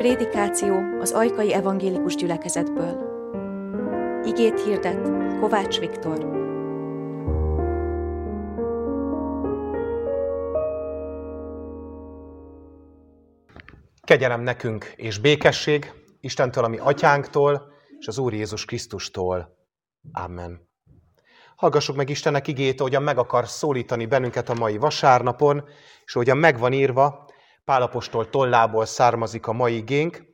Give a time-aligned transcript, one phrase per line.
[0.00, 2.96] Prédikáció az Ajkai Evangélikus Gyülekezetből.
[4.24, 5.02] Igét hirdet
[5.40, 6.18] Kovács Viktor.
[14.02, 19.56] Kegyelem nekünk és békesség Istentől, ami atyánktól, és az Úr Jézus Krisztustól.
[20.12, 20.68] Amen.
[21.56, 25.64] Hallgassuk meg Istennek igét, ahogyan meg akar szólítani bennünket a mai vasárnapon,
[26.04, 27.28] és ahogyan megvan írva,
[27.70, 30.24] Pálapostól tollából származik a mai igénk,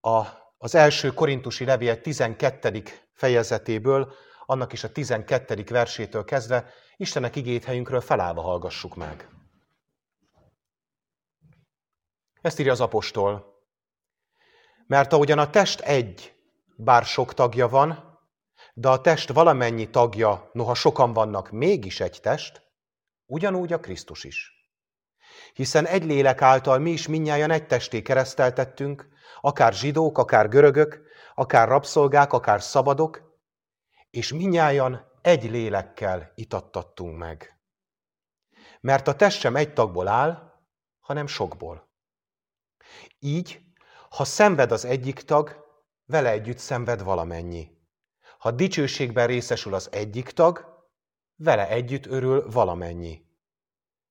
[0.00, 0.26] a,
[0.58, 2.82] az első korintusi levél 12.
[3.12, 4.12] fejezetéből,
[4.46, 5.64] annak is a 12.
[5.68, 9.28] versétől kezdve, Istennek igét helyünkről felállva hallgassuk meg.
[12.40, 13.62] Ezt írja az apostol.
[14.86, 16.34] Mert ahogyan a test egy,
[16.76, 18.18] bár sok tagja van,
[18.74, 22.62] de a test valamennyi tagja, noha sokan vannak, mégis egy test,
[23.26, 24.59] ugyanúgy a Krisztus is.
[25.52, 29.08] Hiszen egy lélek által mi is minnyáján egy testé kereszteltettünk,
[29.40, 31.00] akár zsidók, akár görögök,
[31.34, 33.38] akár rabszolgák, akár szabadok,
[34.10, 37.58] és minnyáján egy lélekkel itattattunk meg.
[38.80, 40.52] Mert a test sem egy tagból áll,
[41.00, 41.88] hanem sokból.
[43.18, 43.60] Így,
[44.10, 45.64] ha szenved az egyik tag,
[46.06, 47.78] vele együtt szenved valamennyi.
[48.38, 50.84] Ha dicsőségben részesül az egyik tag,
[51.36, 53.28] vele együtt örül valamennyi.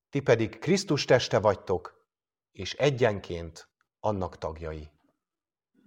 [0.10, 2.08] Ti pedig Krisztus teste vagytok,
[2.52, 4.90] és egyenként annak tagjai.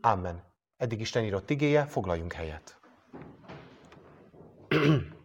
[0.00, 0.54] Amen.
[0.76, 2.80] Eddig Isten írott igéje, foglaljunk helyet.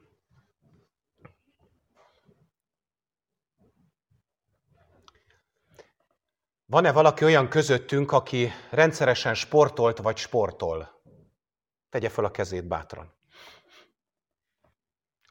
[6.70, 11.02] Van-e valaki olyan közöttünk, aki rendszeresen sportolt vagy sportol?
[11.90, 13.14] Tegye fel a kezét bátran.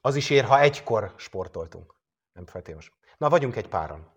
[0.00, 1.94] Az is ér, ha egykor sportoltunk.
[2.32, 2.94] Nem feltétlenül.
[3.16, 4.14] Na, vagyunk egy páran.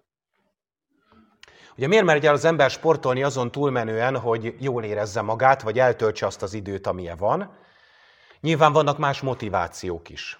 [1.77, 6.25] Ugye miért megy el az ember sportolni azon túlmenően, hogy jól érezze magát, vagy eltöltse
[6.25, 7.57] azt az időt, amilyen van?
[8.39, 10.39] Nyilván vannak más motivációk is.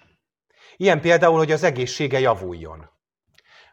[0.76, 2.90] Ilyen például, hogy az egészsége javuljon.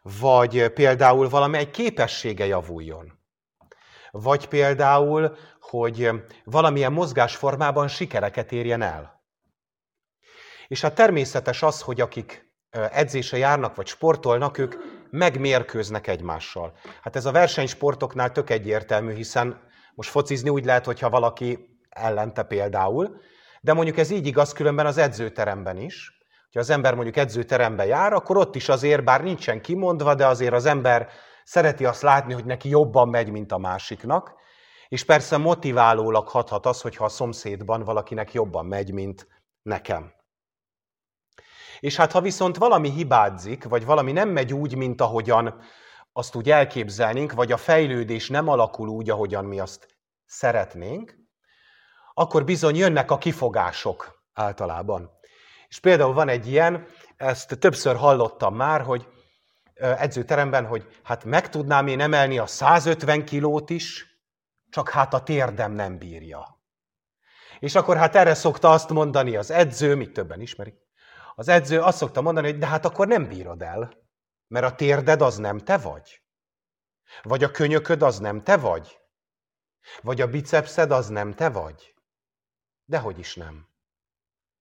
[0.02, 3.20] Vagy például valamely képessége javuljon.
[4.12, 6.12] Vagy például, hogy
[6.44, 9.24] valamilyen mozgásformában sikereket érjen el.
[10.68, 14.76] És hát természetes az, hogy akik edzése járnak, vagy sportolnak, ők
[15.10, 16.74] megmérkőznek egymással.
[17.02, 19.60] Hát ez a versenysportoknál tök egyértelmű, hiszen
[19.96, 23.22] most focizni úgy lehet, hogyha valaki ellente például,
[23.62, 26.16] de mondjuk ez így igaz különben az edzőteremben is.
[26.54, 30.54] Ha az ember mondjuk edzőterembe jár, akkor ott is azért, bár nincsen kimondva, de azért
[30.54, 31.08] az ember
[31.44, 34.34] szereti azt látni, hogy neki jobban megy, mint a másiknak.
[34.88, 39.28] És persze motiválólag hathat az, hogyha a szomszédban valakinek jobban megy, mint
[39.62, 40.14] nekem.
[41.80, 45.62] És hát ha viszont valami hibázik, vagy valami nem megy úgy, mint ahogyan
[46.14, 49.88] azt úgy elképzelnénk, vagy a fejlődés nem alakul úgy, ahogyan mi azt
[50.26, 51.16] szeretnénk,
[52.14, 55.10] akkor bizony jönnek a kifogások általában.
[55.68, 56.88] És például van egy ilyen,
[57.18, 59.08] ezt többször hallottam már, hogy
[59.74, 64.06] edzőteremben, hogy hát meg tudnám én emelni a 150 kilót is,
[64.70, 66.62] csak hát a térdem nem bírja.
[67.60, 70.87] És akkor hát erre szokta azt mondani az edző, mit többen ismerik,
[71.38, 73.92] az edző azt szokta mondani, hogy de hát akkor nem bírod el,
[74.48, 76.22] mert a térded az nem te vagy.
[77.22, 79.00] Vagy a könyököd az nem te vagy.
[80.02, 81.96] Vagy a bicepszed az nem te vagy.
[82.86, 83.70] Dehogy is nem.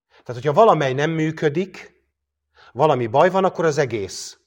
[0.08, 2.04] Tehát, hogyha valamely nem működik,
[2.72, 4.40] valami baj van, akkor az egész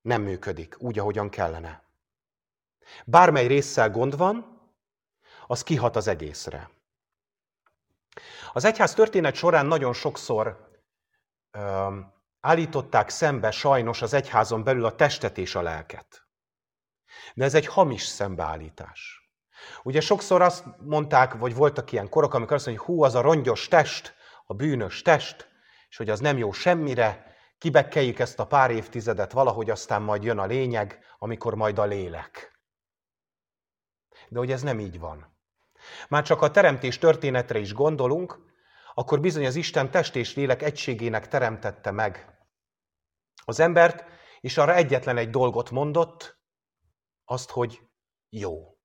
[0.00, 1.84] nem működik úgy, ahogyan kellene.
[3.04, 4.60] Bármely résszel gond van,
[5.46, 6.70] az kihat az egészre.
[8.52, 10.74] Az egyház történet során nagyon sokszor
[12.40, 16.26] állították szembe sajnos az egyházon belül a testet és a lelket.
[17.34, 19.30] De ez egy hamis szembeállítás.
[19.82, 23.20] Ugye sokszor azt mondták, vagy voltak ilyen korok, amikor azt mondják, hogy hú, az a
[23.20, 25.48] rongyos test, a bűnös test,
[25.88, 30.38] és hogy az nem jó semmire, kibekkeljük ezt a pár évtizedet valahogy, aztán majd jön
[30.38, 32.60] a lényeg, amikor majd a lélek.
[34.28, 35.36] De hogy ez nem így van.
[36.08, 38.38] Már csak a teremtés történetre is gondolunk,
[38.98, 42.38] akkor bizony az Isten test és lélek egységének teremtette meg
[43.44, 44.04] az embert,
[44.40, 46.38] és arra egyetlen egy dolgot mondott,
[47.24, 47.80] azt, hogy
[48.28, 48.78] jó.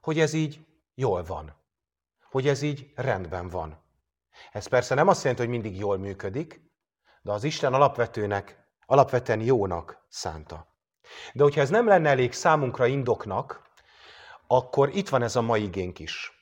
[0.00, 1.56] Hogy ez így jól van.
[2.30, 3.84] Hogy ez így rendben van.
[4.52, 6.60] Ez persze nem azt jelenti, hogy mindig jól működik,
[7.22, 10.76] de az Isten alapvetőnek, alapvetően jónak szánta.
[11.32, 13.72] De hogyha ez nem lenne elég számunkra indoknak,
[14.46, 16.33] akkor itt van ez a mai igénk is.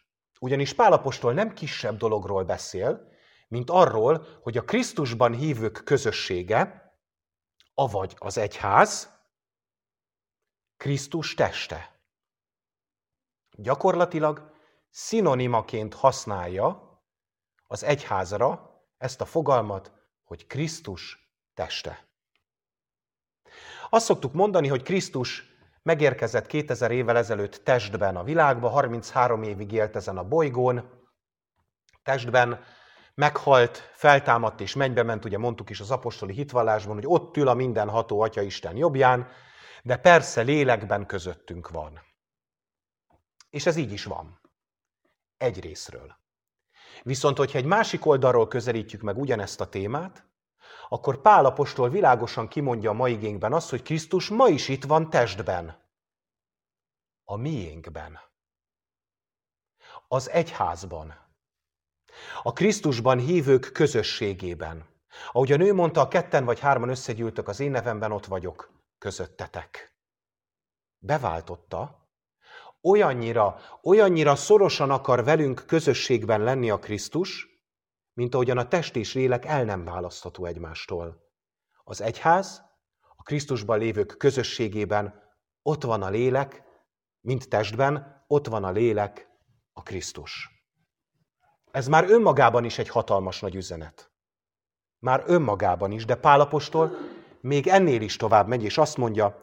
[0.42, 3.08] Ugyanis Pálapostól nem kisebb dologról beszél,
[3.48, 6.92] mint arról, hogy a Krisztusban hívők közössége,
[7.74, 9.20] avagy az egyház,
[10.76, 12.00] Krisztus teste.
[13.50, 14.52] Gyakorlatilag
[14.90, 17.00] szinonimaként használja
[17.66, 19.92] az egyházra ezt a fogalmat,
[20.24, 22.08] hogy Krisztus teste.
[23.90, 25.51] Azt szoktuk mondani, hogy Krisztus
[25.82, 30.90] megérkezett 2000 évvel ezelőtt testben a világba, 33 évig élt ezen a bolygón,
[32.02, 32.64] testben
[33.14, 37.54] meghalt, feltámadt és mennybe ment, ugye mondtuk is az apostoli hitvallásban, hogy ott ül a
[37.54, 39.28] mindenható Atya Isten jobbján,
[39.82, 42.00] de persze lélekben közöttünk van.
[43.50, 44.40] És ez így is van.
[45.36, 46.16] Egy részről.
[47.02, 50.26] Viszont, hogyha egy másik oldalról közelítjük meg ugyanezt a témát,
[50.88, 55.10] akkor Pál apostol világosan kimondja a mai igényben azt, hogy Krisztus ma is itt van
[55.10, 55.80] testben.
[57.24, 58.18] A miénkben.
[60.08, 61.14] Az egyházban.
[62.42, 64.90] A Krisztusban hívők közösségében.
[65.32, 69.96] Ahogy a nő mondta, a ketten vagy hárman összegyűltök az én nevemben, ott vagyok közöttetek.
[70.98, 72.08] Beváltotta,
[72.82, 77.51] olyannyira, olyannyira szorosan akar velünk közösségben lenni a Krisztus,
[78.12, 81.30] mint ahogyan a test és lélek el nem választható egymástól.
[81.84, 82.62] Az egyház,
[83.16, 85.22] a Krisztusban lévők közösségében
[85.62, 86.62] ott van a lélek,
[87.20, 89.28] mint testben, ott van a lélek,
[89.72, 90.50] a Krisztus.
[91.70, 94.10] Ez már önmagában is egy hatalmas nagy üzenet.
[94.98, 96.96] Már önmagában is, de Pálapostól
[97.40, 99.40] még ennél is tovább megy, és azt mondja,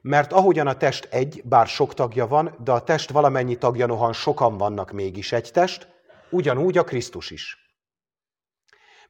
[0.00, 4.12] mert ahogyan a test egy, bár sok tagja van, de a test valamennyi tagja nohan
[4.12, 5.88] sokan vannak mégis egy test,
[6.30, 7.63] ugyanúgy a Krisztus is.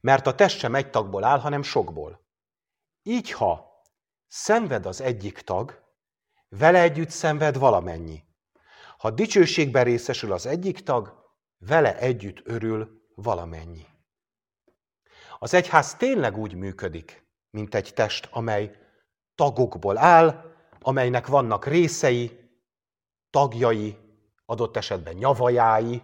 [0.05, 2.25] Mert a test sem egy tagból áll, hanem sokból.
[3.03, 3.81] Így, ha
[4.27, 5.83] szenved az egyik tag,
[6.49, 8.23] vele együtt szenved valamennyi.
[8.97, 11.25] Ha dicsőségben részesül az egyik tag,
[11.57, 13.85] vele együtt örül valamennyi.
[15.39, 18.77] Az egyház tényleg úgy működik, mint egy test, amely
[19.35, 22.49] tagokból áll, amelynek vannak részei,
[23.29, 23.97] tagjai,
[24.45, 26.01] adott esetben nyavajái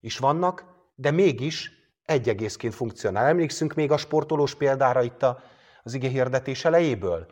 [0.00, 0.64] is vannak,
[0.94, 3.26] de mégis egy egészként funkcionál.
[3.26, 5.22] Emlékszünk még a sportolós példára itt
[5.82, 7.26] az ige hirdetés elejéből?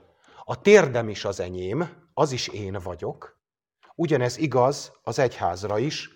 [0.45, 3.39] A térdem is az enyém, az is én vagyok.
[3.95, 6.09] Ugyanez igaz az egyházra is.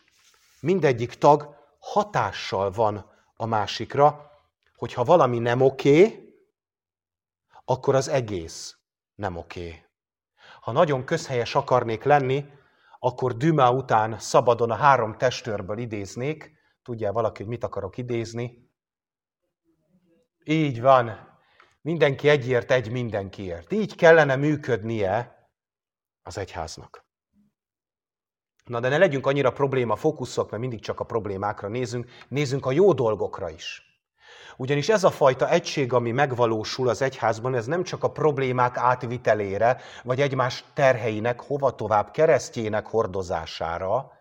[0.60, 4.30] Mindegyik tag hatással van a másikra,
[4.76, 6.28] hogyha valami nem oké,
[7.64, 8.76] akkor az egész
[9.14, 9.84] nem oké.
[10.60, 12.44] Ha nagyon közhelyes akarnék lenni,
[12.98, 16.52] akkor Dümá után szabadon a három testőrből idéznék.
[16.84, 18.70] Tudja valaki, hogy mit akarok idézni?
[20.44, 21.32] Így van.
[21.80, 23.72] Mindenki egyért, egy mindenkiért.
[23.72, 25.48] Így kellene működnie
[26.22, 27.04] az egyháznak.
[28.64, 32.72] Na de ne legyünk annyira probléma fókuszok, mert mindig csak a problémákra nézünk, nézzünk a
[32.72, 33.82] jó dolgokra is.
[34.56, 39.80] Ugyanis ez a fajta egység, ami megvalósul az egyházban, ez nem csak a problémák átvitelére,
[40.02, 44.12] vagy egymás terheinek hova tovább keresztjének hordozására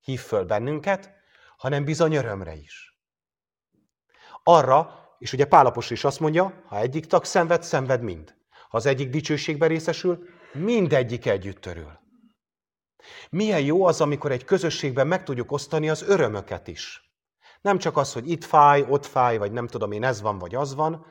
[0.00, 1.21] hív föl bennünket,
[1.62, 2.98] hanem bizony örömre is.
[4.42, 8.34] Arra, és ugye Pálapos is azt mondja, ha egyik tag szenved, szenved mind.
[8.68, 11.98] Ha az egyik dicsőségben részesül, mindegyik együtt törül.
[13.30, 17.12] Milyen jó az, amikor egy közösségben meg tudjuk osztani az örömöket is.
[17.60, 20.54] Nem csak az, hogy itt fáj, ott fáj, vagy nem tudom én, ez van, vagy
[20.54, 21.06] az van,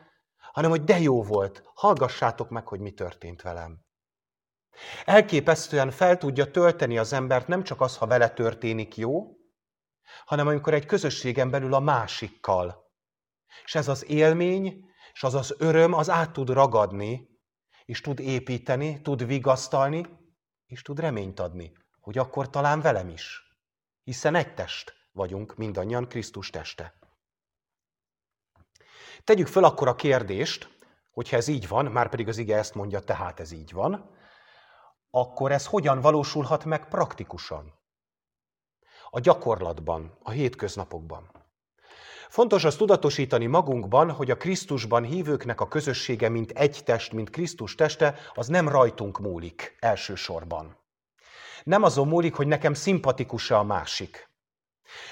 [0.52, 3.80] hanem hogy de jó volt, hallgassátok meg, hogy mi történt velem.
[5.06, 9.40] Elképesztően fel tudja tölteni az embert nem csak az, ha vele történik jó,
[10.26, 12.92] hanem amikor egy közösségen belül a másikkal.
[13.64, 17.30] És ez az élmény, és az az öröm, az át tud ragadni,
[17.86, 20.06] és tud építeni, tud vigasztalni,
[20.66, 23.42] és tud reményt adni, hogy akkor talán velem is.
[24.04, 26.94] Hiszen egy test vagyunk mindannyian Krisztus teste.
[29.24, 30.70] Tegyük fel akkor a kérdést,
[31.12, 34.16] hogyha ez így van, már pedig az ige ezt mondja, tehát ez így van,
[35.10, 37.81] akkor ez hogyan valósulhat meg praktikusan?
[39.14, 41.30] A gyakorlatban, a hétköznapokban.
[42.30, 47.76] Fontos azt tudatosítani magunkban, hogy a Krisztusban hívőknek a közössége, mint egy test, mint Krisztus
[47.76, 50.78] teste, az nem rajtunk múlik elsősorban.
[51.64, 54.30] Nem azon múlik, hogy nekem szimpatikus-e a másik.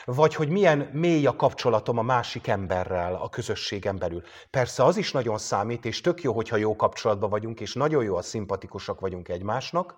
[0.05, 4.23] Vagy hogy milyen mély a kapcsolatom a másik emberrel a közösségen belül.
[4.49, 8.15] Persze az is nagyon számít, és tök jó, hogyha jó kapcsolatban vagyunk, és nagyon jó,
[8.15, 9.97] a szimpatikusak vagyunk egymásnak,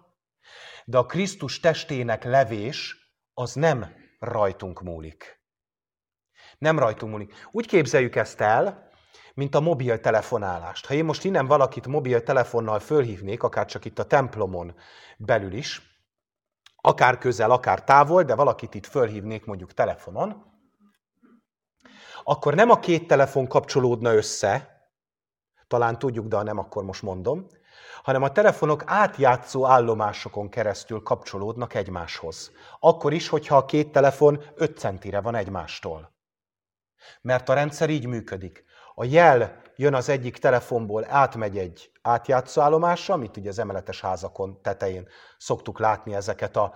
[0.85, 3.00] de a Krisztus testének levés
[3.33, 3.85] az nem
[4.19, 5.39] rajtunk múlik.
[6.57, 7.33] Nem rajtunk múlik.
[7.51, 8.89] Úgy képzeljük ezt el,
[9.33, 10.85] mint a mobiltelefonálást.
[10.85, 14.75] Ha én most innen valakit mobiltelefonnal fölhívnék, akár csak itt a templomon
[15.17, 15.81] belül is,
[16.75, 20.49] akár közel, akár távol, de valakit itt fölhívnék mondjuk telefonon,
[22.23, 24.69] akkor nem a két telefon kapcsolódna össze,
[25.67, 27.47] talán tudjuk, de ha nem, akkor most mondom,
[28.03, 32.51] hanem a telefonok átjátszó állomásokon keresztül kapcsolódnak egymáshoz.
[32.79, 36.13] Akkor is, hogyha a két telefon 5 centire van egymástól.
[37.21, 38.63] Mert a rendszer így működik.
[38.95, 44.61] A jel jön az egyik telefonból, átmegy egy átjátszó állomásra, amit ugye az emeletes házakon
[44.61, 45.07] tetején
[45.37, 46.73] szoktuk látni ezeket a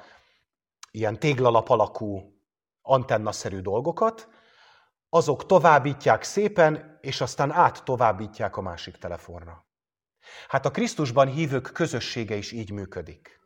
[0.92, 2.34] ilyen téglalap alakú
[2.82, 4.28] antennaszerű dolgokat,
[5.10, 9.65] azok továbbítják szépen, és aztán át továbbítják a másik telefonra.
[10.48, 13.40] Hát a Krisztusban hívők közössége is így működik.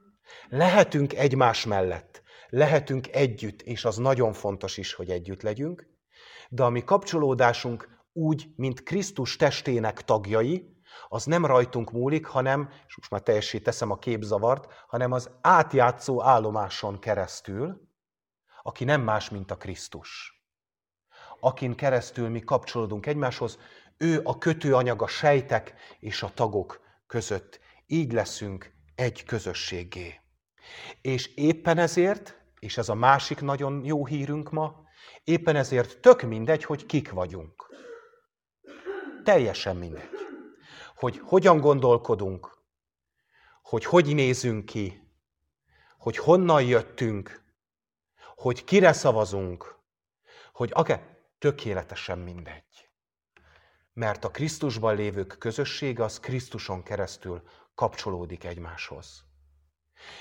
[0.50, 5.88] Lehetünk egymás mellett, lehetünk együtt, és az nagyon fontos is, hogy együtt legyünk,
[6.50, 12.98] de a mi kapcsolódásunk úgy, mint Krisztus testének tagjai, az nem rajtunk múlik, hanem, és
[12.98, 17.82] most már teljessé teszem a képzavart, hanem az átjátszó állomáson keresztül,
[18.62, 20.34] aki nem más, mint a Krisztus.
[21.40, 23.60] Akin keresztül mi kapcsolódunk egymáshoz,
[24.01, 27.60] ő a kötőanyag a sejtek és a tagok között.
[27.86, 30.20] Így leszünk egy közösségé.
[31.01, 34.84] És éppen ezért, és ez a másik nagyon jó hírünk ma,
[35.24, 37.70] éppen ezért tök mindegy, hogy kik vagyunk.
[39.24, 40.10] Teljesen mindegy.
[40.96, 42.58] Hogy hogyan gondolkodunk,
[43.62, 45.08] hogy hogy nézünk ki,
[45.98, 47.44] hogy honnan jöttünk,
[48.36, 49.79] hogy kire szavazunk,
[50.53, 52.88] hogy akár tökéletesen mindegy.
[54.00, 57.44] Mert a Krisztusban lévők közössége az Krisztuson keresztül
[57.75, 59.24] kapcsolódik egymáshoz.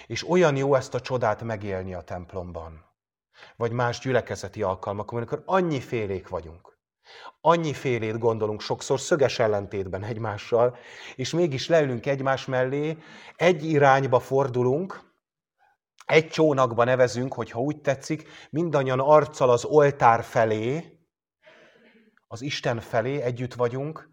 [0.06, 2.85] És olyan jó ezt a csodát megélni a templomban,
[3.56, 6.78] vagy más gyülekezeti alkalmakon, amikor annyi félék vagyunk.
[7.40, 10.76] Annyi félét gondolunk sokszor szöges ellentétben egymással,
[11.16, 12.99] és mégis leülünk egymás mellé,
[13.37, 15.00] egy irányba fordulunk,
[16.06, 20.98] egy csónakba nevezünk, hogyha úgy tetszik, mindannyian arccal az oltár felé,
[22.30, 24.08] az Isten felé együtt vagyunk,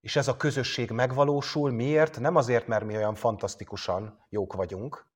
[0.00, 1.70] és ez a közösség megvalósul.
[1.70, 2.20] Miért?
[2.20, 5.06] Nem azért, mert mi olyan fantasztikusan jók vagyunk,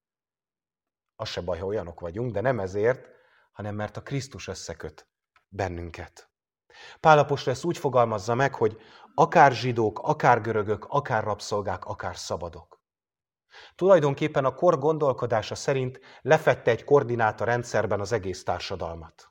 [1.17, 3.09] az se baj, ha olyanok vagyunk, de nem ezért,
[3.53, 5.09] hanem mert a Krisztus összeköt
[5.49, 6.31] bennünket.
[7.01, 8.77] Pálapos ezt úgy fogalmazza meg, hogy
[9.15, 12.81] akár zsidók, akár görögök, akár rabszolgák, akár szabadok.
[13.75, 19.30] Tulajdonképpen a kor gondolkodása szerint lefette egy koordináta rendszerben az egész társadalmat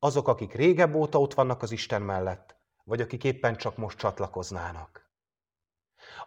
[0.00, 5.10] azok, akik régebb óta ott vannak az Isten mellett, vagy akik éppen csak most csatlakoznának.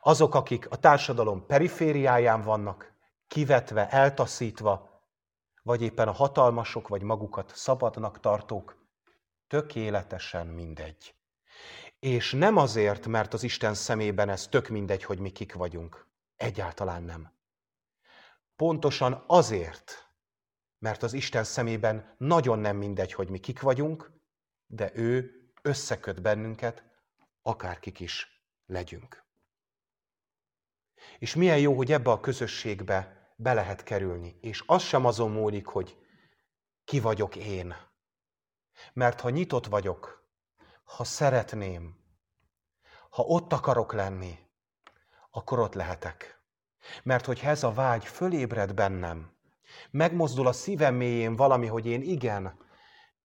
[0.02, 2.94] Azok, akik a társadalom perifériáján vannak,
[3.28, 5.02] kivetve, eltaszítva,
[5.64, 8.88] vagy éppen a hatalmasok, vagy magukat szabadnak tartók,
[9.48, 11.16] tökéletesen mindegy.
[12.00, 16.08] És nem azért, mert az Isten szemében ez tök mindegy, hogy mi kik vagyunk.
[16.36, 17.34] Egyáltalán nem.
[18.56, 20.13] Pontosan azért,
[20.84, 24.12] mert az Isten szemében nagyon nem mindegy, hogy mi kik vagyunk,
[24.66, 26.84] de ő összeköt bennünket,
[27.42, 29.24] akárkik is legyünk.
[31.20, 35.66] És milyen jó, hogy ebbe a közösségbe be lehet kerülni, és az sem azon múlik,
[35.66, 35.98] hogy
[36.84, 37.76] ki vagyok én.
[38.94, 40.30] Mert ha nyitott vagyok,
[40.84, 41.98] ha szeretném,
[43.10, 44.40] ha ott akarok lenni,
[45.32, 46.42] akkor ott lehetek.
[47.04, 49.33] Mert hogyha ez a vágy fölébred bennem,
[49.92, 52.58] Megmozdul a szívem mélyén valami, hogy én igen,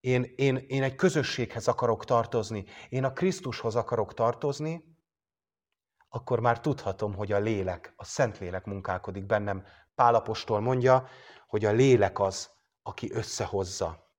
[0.01, 4.97] én, én, én egy közösséghez akarok tartozni, én a Krisztushoz akarok tartozni,
[6.09, 9.65] akkor már tudhatom, hogy a lélek, a Szentlélek munkálkodik bennem.
[9.95, 11.09] Pálapostól mondja,
[11.47, 12.51] hogy a lélek az,
[12.83, 14.13] aki összehozza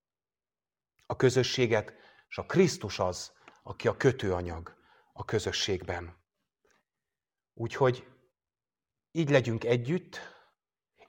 [1.06, 1.94] a közösséget,
[2.30, 3.32] és a Krisztus az,
[3.64, 4.78] aki a kötőanyag
[5.14, 6.18] a közösségben.
[7.54, 8.08] Úgyhogy
[9.12, 10.20] így legyünk együtt,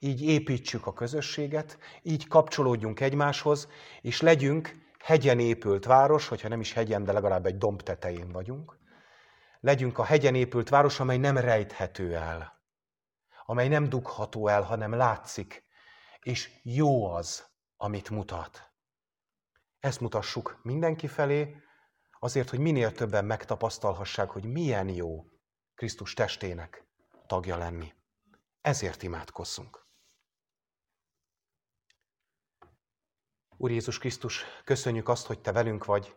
[0.03, 3.69] így építsük a közösséget, így kapcsolódjunk egymáshoz,
[4.01, 8.79] és legyünk hegyen épült város, hogyha nem is hegyen, de legalább egy domb tetején vagyunk.
[9.61, 12.61] Legyünk a hegyen épült város, amely nem rejthető el,
[13.47, 15.65] amely nem dugható el, hanem látszik,
[16.21, 18.71] és jó az, amit mutat.
[19.81, 21.57] Ezt mutassuk mindenki felé,
[22.19, 25.25] azért, hogy minél többen megtapasztalhassák, hogy milyen jó
[25.75, 26.87] Krisztus testének
[27.27, 27.93] tagja lenni.
[28.61, 29.80] Ezért imádkozzunk.
[33.63, 36.17] Úr Jézus Krisztus, köszönjük azt, hogy Te velünk vagy.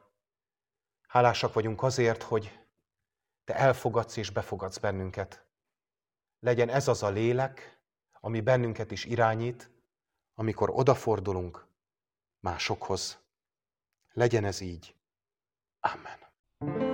[1.07, 2.59] Hálásak vagyunk azért, hogy
[3.43, 5.45] Te elfogadsz és befogadsz bennünket.
[6.39, 7.81] Legyen ez az a lélek,
[8.19, 9.71] ami bennünket is irányít,
[10.35, 11.67] amikor odafordulunk
[12.39, 13.23] másokhoz.
[14.13, 14.95] Legyen ez így.
[15.79, 16.92] Amen.